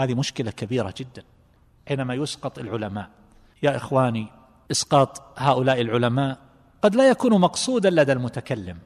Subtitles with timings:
[0.00, 1.22] هذه مشكلة كبيرة جدا
[1.88, 3.08] حينما يسقط العلماء.
[3.62, 4.26] يا إخواني
[4.70, 6.38] إسقاط هؤلاء العلماء
[6.82, 8.78] قد لا يكون مقصودا لدى المتكلم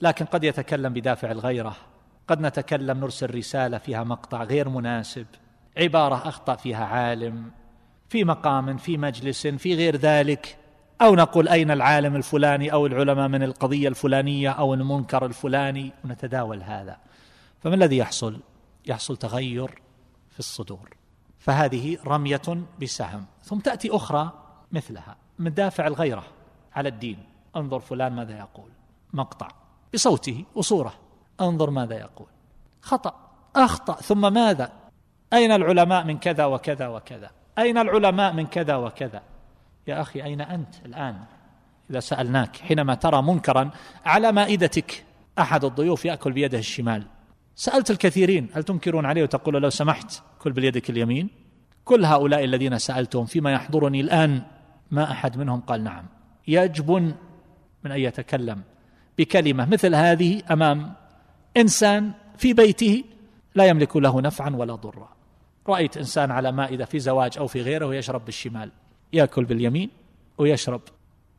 [0.00, 1.76] لكن قد يتكلم بدافع الغيرة
[2.28, 5.26] قد نتكلم نرسل رسالة فيها مقطع غير مناسب
[5.78, 7.50] عبارة أخطأ فيها عالم
[8.08, 10.56] في مقام في مجلس في غير ذلك.
[11.02, 16.96] أو نقول أين العالم الفلاني أو العلماء من القضية الفلانية أو المنكر الفلاني ونتداول هذا.
[17.62, 18.40] فما الذي يحصل؟
[18.86, 19.83] يحصل تغير.
[20.34, 20.96] في الصدور.
[21.38, 22.42] فهذه رمية
[22.82, 23.24] بسهم.
[23.42, 24.32] ثم تأتي أخرى
[24.72, 25.16] مثلها.
[25.38, 26.24] من دافع الغيرة
[26.74, 27.18] على الدين.
[27.56, 28.70] انظر فلان ماذا يقول.
[29.12, 29.48] مقطع.
[29.94, 30.94] بصوته وصورة.
[31.40, 32.26] انظر ماذا يقول.
[32.82, 33.14] خطأ.
[33.56, 33.94] أخطأ.
[33.94, 34.72] ثم ماذا؟
[35.32, 39.22] أين العلماء من كذا وكذا وكذا؟ أين العلماء من كذا وكذا؟
[39.86, 41.24] يا أخي أين أنت الآن؟
[41.90, 43.70] إذا سألناك حينما ترى منكرا
[44.06, 45.04] على مائدتك
[45.38, 47.06] أحد الضيوف يأكل بيده الشمال.
[47.56, 51.44] سألت الكثيرين هل تنكرون عليه وتقول لو سمحت كل بيدك اليمين.
[51.84, 54.42] كل هؤلاء الذين سألتهم فيما يحضرني الآن
[54.90, 56.06] ما أحد منهم قال نعم.
[56.48, 57.14] يجبن
[57.84, 58.62] من أن يتكلم
[59.18, 60.92] بكلمة مثل هذه أمام
[61.56, 63.04] إنسان في بيته
[63.54, 65.08] لا يملك له نفعا ولا ضرا.
[65.68, 68.70] رأيت إنسان على مائدة في زواج أو في غيره يشرب بالشمال.
[69.12, 69.90] يأكل باليمين
[70.38, 70.80] ويشرب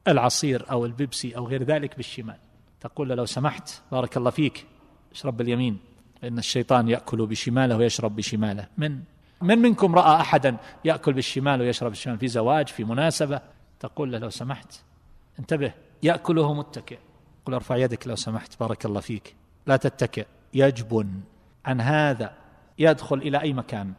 [0.07, 2.37] العصير أو البيبسي أو غير ذلك بالشمال.
[2.81, 4.65] تقول له لو سمحت بارك الله فيك
[5.11, 5.94] اشرب باليمين.
[6.25, 8.67] فإن الشيطان يأكل بشماله ويشرب بشماله.
[8.77, 8.99] من
[9.41, 13.41] من منكم رأى أحدا يأكل بالشمال ويشرب بالشمال؟ في زواج في مناسبة؟
[13.79, 14.81] تقول له لو سمحت.
[15.39, 15.73] انتبه
[16.03, 16.97] يأكله متكئ.
[17.45, 19.35] قل ارفع يدك لو سمحت بارك الله فيك.
[19.67, 21.09] لا تتكئ يجبن.
[21.65, 22.33] عن هذا
[22.79, 23.93] يدخل إلى أي مكان؟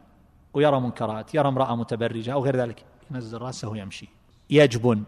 [0.53, 4.07] ويرى منكرات يرى امرأة متبرجة أو غير ذلك ينزل رأسه ويمشي.
[4.49, 5.03] يجبن.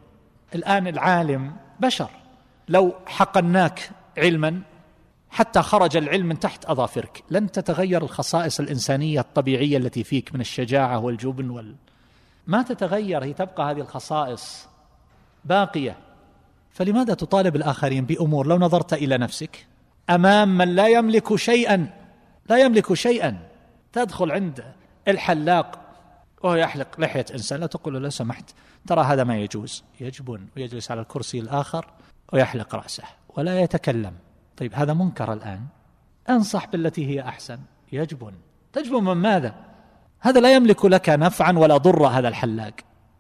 [0.55, 2.09] الآن العالم بشر.
[2.69, 4.61] لو حقناك علما
[5.29, 7.23] حتى خرج العلم من تحت أظافرك.
[7.29, 11.75] لن تتغير الخصائص الإنسانية الطبيعية التي فيك من الشجاعة والجبن وال...
[12.47, 14.67] ما تتغير هي تبقى هذه الخصائص
[15.45, 15.97] باقية.
[16.71, 19.67] فلماذا تطالب الآخرين بأمور لو نظرت إلى نفسك؟
[20.09, 21.89] أمام من لا يملك شيئا
[22.49, 23.37] لا يملك شيئا.
[23.93, 24.63] تدخل عند
[25.07, 25.79] الحلاق
[26.43, 27.59] وهو يحلق لحية إنسان.
[27.59, 28.49] لا تقول له لو سمحت
[28.87, 29.83] ترى هذا ما يجوز.
[29.99, 31.85] يجبن ويجلس على الكرسي الآخر
[32.33, 34.13] ويحلق رأسه ولا يتكلم.
[34.59, 35.61] طيب هذا منكر الآن.
[36.29, 37.59] انصح بالتي هي أحسن.
[37.91, 38.33] يجبن.
[38.73, 39.55] تجبن من ماذا؟
[40.19, 42.73] هذا لا يملك لك نفعا ولا ضر هذا الحلاق.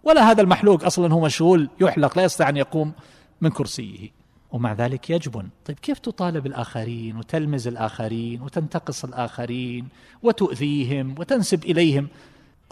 [0.03, 2.93] ولا هذا المحلوق أصلا هو مشغول يحلق لا يستطيع أن يقوم
[3.41, 4.09] من كرسيه.
[4.51, 5.49] ومع ذلك يجبن.
[5.65, 9.87] طيب كيف تطالب الآخرين وتلمز الآخرين وتنتقص الآخرين
[10.23, 12.07] وتؤذيهم وتنسب إليهم؟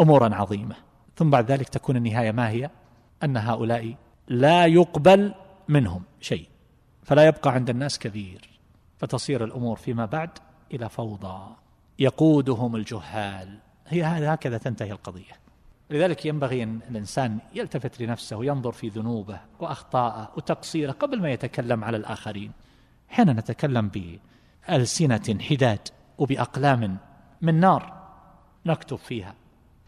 [0.01, 0.75] أمورا عظيمة.
[1.16, 2.69] ثم بعد ذلك تكون النهاية ما هي؟
[3.23, 3.95] أن هؤلاء
[4.28, 5.34] لا يقبل
[5.67, 6.47] منهم شيء.
[7.03, 8.56] فلا يبقى عند الناس كثير.
[8.97, 10.30] فتصير الأمور فيما بعد
[10.74, 11.56] إلى فوضى.
[12.00, 13.58] يقودهم الجهال.
[13.88, 15.47] هي هكذا تنتهي القضية.
[15.90, 21.97] لذلك ينبغي أن الإنسان يلتفت لنفسه وينظر في ذنوبه وأخطاءه وتقصيره قبل ما يتكلم على
[21.97, 22.52] الآخرين.
[23.09, 23.91] حين نتكلم
[24.69, 25.88] بألسنة حداد
[26.18, 26.97] وبأقلام
[27.41, 27.94] من نار
[28.66, 29.35] نكتب فيها.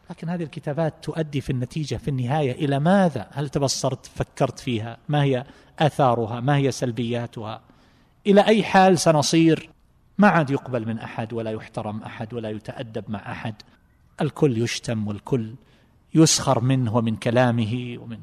[0.10, 5.24] لكن هذه الكتابات تؤدي في النتيجة في النهاية إلى ماذا؟ هل تبصرت فكرت فيها؟ ما
[5.24, 5.46] هي
[5.80, 7.62] آثارها؟ ما هي سلبياتها؟
[8.28, 9.70] إلى أي حال سنصير.
[10.18, 13.56] ما عاد يقبل من أحد ولا يحترم أحد ولا يتأدب مع أحد.
[14.22, 15.56] الكل يشتم والكل
[16.16, 18.20] يسخر منه ومن كلامه ومن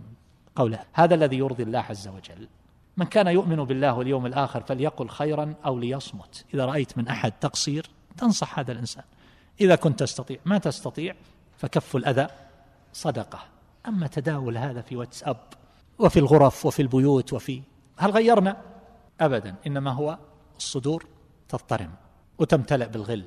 [0.57, 0.79] قوله.
[0.93, 2.49] هذا الذي يرضي الله عز وجل.
[2.97, 6.45] من كان يؤمن بالله واليوم الآخر فليقل خيرا أو ليصمت.
[6.55, 9.05] إذا رأيت من أحد تقصير تنصح هذا الإنسان.
[9.61, 11.15] إذا كنت تستطيع ما تستطيع
[11.59, 12.27] فكف الأذى.
[12.93, 13.39] صدقة.
[13.89, 15.37] أما تداول هذا في واتساب
[15.99, 17.63] وفي الغرف وفي البيوت وفي
[17.99, 18.57] هل غيرنا؟
[19.21, 19.55] أبدا.
[19.67, 20.19] إنما هو
[20.57, 21.07] الصدور
[21.49, 21.91] تضطرم
[22.39, 23.25] وتمتلئ بالغل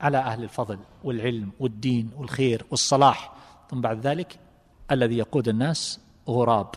[0.00, 3.32] على أهل الفضل والعلم والدين والخير والصلاح.
[3.70, 4.38] ثم بعد ذلك
[4.90, 6.74] الذي يقود الناس غراب.